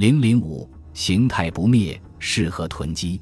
[0.00, 3.20] 零零五形态不灭，适合囤积。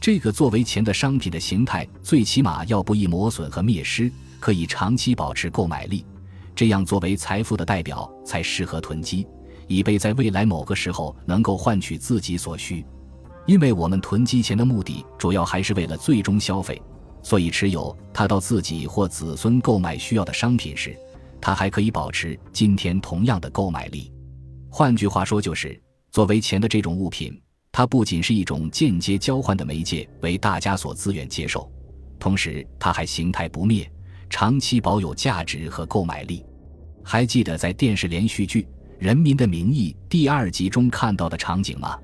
[0.00, 6.06] 这个作为钱的商品的形态，最起码要不易磨损和灭失，可以长期保持购买力。
[6.54, 9.26] 这样作为财富的代表，才适合囤积，
[9.66, 12.86] 以备在未来某个时候能够换取自己所需。
[13.44, 16.80] 因为我们囤积钱的目的，主要还是为了最终消费，
[17.24, 20.96] 所以持有它到自己或子孙购买需要的商品时，
[21.40, 24.12] 它还可以保持今天同样的购买力。
[24.70, 25.76] 换句话说，就是。
[26.12, 27.40] 作为钱的这种物品，
[27.72, 31.72] 它不仅是一种间接交换的媒介，为大家所自愿接受，
[32.18, 33.90] 同时它还形态不灭，
[34.28, 36.44] 长期保有价值和购买力。
[37.02, 38.62] 还记得在电视连续剧
[38.98, 41.98] 《人民的名义》第二集中看到的场景吗？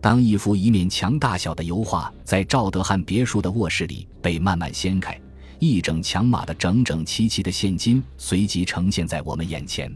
[0.00, 5.20] 当一幅一面墙大小的油画在赵德汉别墅的卧室里被慢慢掀开，
[5.58, 9.94] 一整墙码的整整齐齐的现金随即呈现在我们眼前。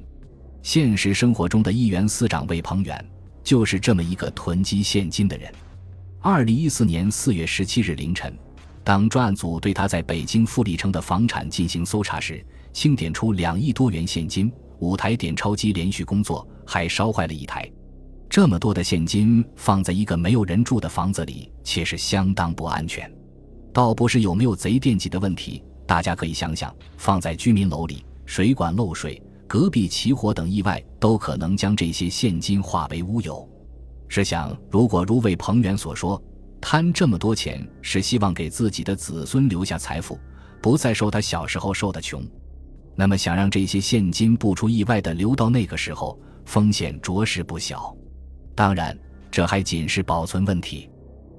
[0.62, 3.02] 现实生活中的一员司长魏鹏远。
[3.46, 5.48] 就是这么一个囤积现金的人。
[6.20, 8.36] 二零一四年四月十七日凌晨，
[8.83, 17.70] 当专案组对他在北京富力城的房产进行搜查时，清点出两亿多元现金，五台点钞机连续工作，还烧坏了一台。
[18.28, 23.08] 这么多的现金放在一个没有人住的房子里，其实相当不安全。
[23.72, 29.22] 倒不是有没有贼惦记的问题，大家可以想想，放在居民楼里，水管漏水。
[29.48, 33.48] 隔壁起火等意外都可能将这些现金化为乌有。
[34.08, 36.20] 试想，如果如魏鹏远所说，
[36.61, 40.19] 贪这么多钱是希望给自己的子孙留下财富，
[40.61, 42.25] 不再受他小时候受的穷，
[42.94, 47.97] 那么想让这些现金不出意外的留到那个时候，风险着实不小。
[48.55, 48.97] 当然，
[49.31, 50.88] 这还仅是保存问题。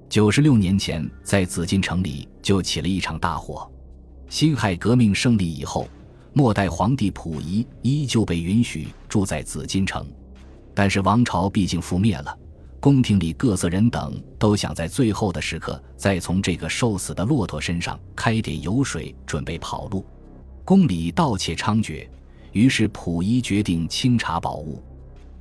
[0.09, 3.69] 九十六年前，在紫禁城里就起了一场大火。
[4.29, 5.87] 辛亥革命胜利以后。
[6.33, 10.05] 末代皇帝溥仪依旧被允许住在紫禁城，
[10.73, 12.37] 但是王朝毕竟覆灭了，
[12.79, 20.05] 宫廷里各色人等都想在最后的时刻再从这个瘦死的骆驼身上开点油水，准备跑路。
[20.63, 22.07] 宫里盗窃猖獗，
[22.51, 24.83] 于是溥仪决定清查宝物。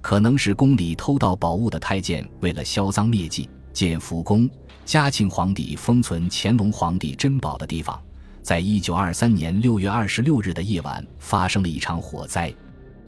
[0.00, 4.48] 可能是宫里偷盗宝物的太监为了销赃灭迹，建福宫，
[4.84, 8.00] 嘉庆皇帝封存乾隆皇帝珍宝的地方。
[8.46, 12.54] 在一九二三年六月二十六日的夜晚，发生了一场火灾。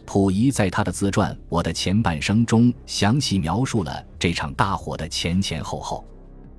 [0.04, 6.04] 溥仪在他的自传《我的前半生》中详细描述了这场大火的前前后后。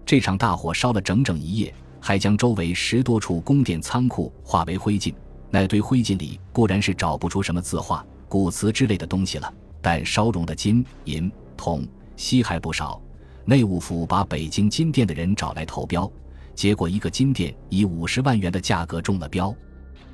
[0.05, 5.13] 这场大火烧了整整一夜，还将周围十多处宫殿仓库化为灰烬。
[5.51, 11.85] 那堆灰烬里固然是找不出什么字画、古瓷之类的东西了，但烧融的金银铜
[12.15, 13.01] 锡还不少。
[13.43, 16.09] 内务府把北京金店的人找来投标。
[16.59, 19.55] 结果，一个金店以五十万元的价格中了标。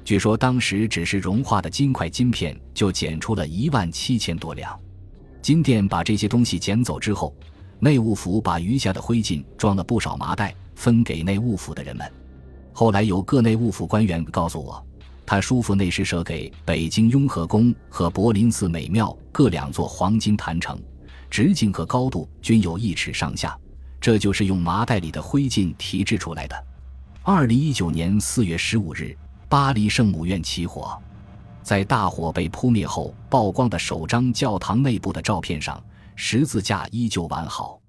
[0.04, 4.80] 据说当时只是融化的金块金片就检出了一万七千多两。
[5.42, 7.36] 金店把这些东西捡走之后，
[7.80, 12.08] 内务府把余下的灰烬装了不少麻袋，分给内务府的人们。
[12.72, 14.86] 后来有各内务府官员告诉我，
[15.26, 20.80] 他叔父那时舍给北京雍和宫和柏林寺美庙各两座黄金坛城，
[21.28, 23.58] 直径和高度均有一尺上下。
[24.06, 26.56] 这就是用麻袋里的灰烬提制出来的。
[27.24, 29.18] 二零一九年四月十五日，
[29.50, 30.96] 巴黎圣母院起火，
[31.64, 35.84] 在大火被扑灭后曝光的首张教堂内部的照片上，
[36.16, 37.82] 十字架依旧完好。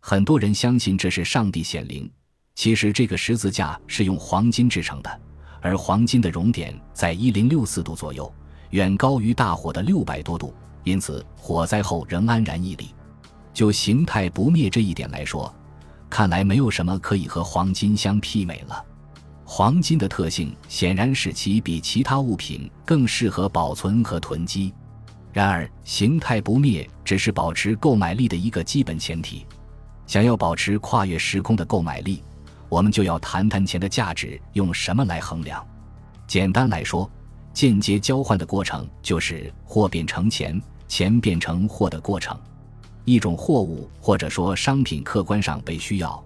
[0.00, 2.10] 很多人相信这是上帝显灵，
[2.54, 5.20] 其实这个十字架是用黄金制成的，
[5.60, 8.32] 而黄金的熔点在一零六四度左右，
[8.70, 12.94] 远高于大火的六百多度，因此火灾后仍安然屹立。
[13.52, 15.52] 就形态不灭这一点来说，
[16.10, 18.84] 看来没有什么可以和黄金相媲美了。
[19.44, 24.74] 黄金的特性显然使其比其他物品更适合保存和囤积。
[25.32, 29.46] 然而，形态不灭只是保持购买力的一个基本前提。
[30.06, 32.22] 想要保持跨越时空的购买力，
[32.68, 35.64] 我们就要谈谈钱的价值用什么来衡量。
[36.26, 37.10] 简单来说，
[37.52, 42.38] 间接交换的过程就是货变成钱，钱变成货的过程。
[43.08, 46.22] 一种货物或者说商品客观上被需要，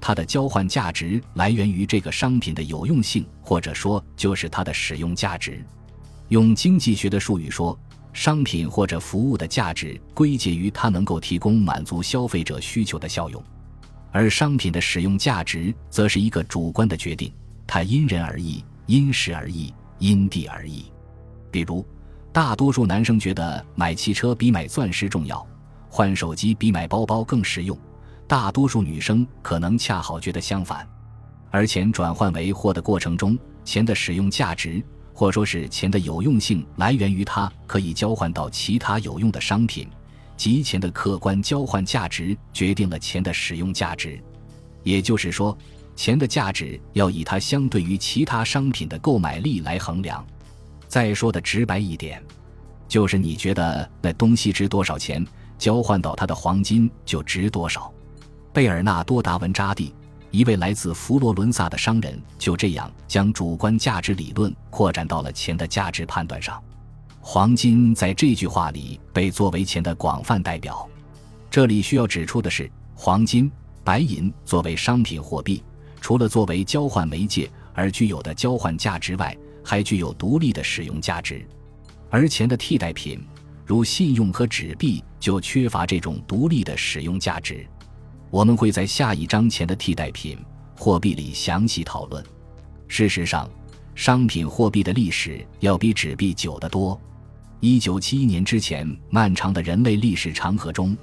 [0.00, 5.62] 它的交换价值来源于这个商品的有用性，或者说就是它的使用价值。
[6.28, 7.78] 用经济学的术语说，
[8.14, 13.42] 商品或者服务的价值归结于它能够提供满足消费者需求的效用，
[14.10, 17.30] 而商品的使用价值则是一个主观的决定，
[17.66, 20.86] 它因人而异，因时而异，因地而异。
[21.50, 21.86] 比如，
[22.32, 25.46] 大多数男生觉得买汽车比买钻石重要。
[25.94, 27.78] 换手机比买包包更实用，
[28.26, 30.88] 大多数女生可能恰好觉得相反。
[31.50, 39.86] 而钱转换为货的过程中，钱的使用价值，或说是钱的有用性，来源于它可以交换到其他有用的商品，
[40.34, 44.18] 即钱的客观交换价值决定了钱的使用价值。
[44.84, 45.54] 也就是说，
[45.94, 50.26] 钱的价值要以它相对于其他商品的购买力来衡量。
[50.88, 52.24] 再说的直白一点，
[52.88, 55.22] 就是你觉得那东西值多少钱，
[55.62, 57.88] 交换到它的黄金就值多少。
[58.52, 59.94] 贝尔纳多·达文扎蒂，
[60.32, 66.60] 一位来自佛罗伦萨的商人，就这样将主观价值理论扩展到了钱的价值判断上。
[67.20, 70.84] 黄金在这句话里被作为钱的广泛代表。
[71.48, 73.48] 这里需要指出的是，黄金。
[73.84, 75.62] 白银作为商品货币，
[76.00, 81.46] 除了作为交换媒介而具有的交换价值外，还具有独立的使用价值。
[82.10, 83.24] 而钱的替代品，
[83.64, 87.66] 如信用和纸币，就缺乏这种独立的使用价值。
[88.30, 90.38] 我们会在下一章前的替代品
[90.76, 92.24] 货币里详细讨论。
[92.88, 93.48] 事实上，
[93.94, 97.00] 商品货币的历史要比纸币久得多。
[97.60, 100.96] 一九七一年之前，漫长的人类历史长河中。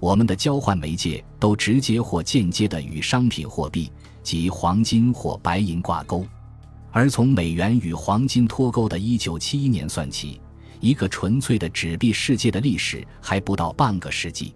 [0.00, 3.92] 我们的交换媒介都直接或间接的与商品货币
[4.22, 6.26] 及黄金或白银挂钩，
[6.90, 10.40] 而从美元与黄金脱钩的1971年算起，
[10.80, 14.54] 一个纯粹的纸币世界的历史还不到半个世纪。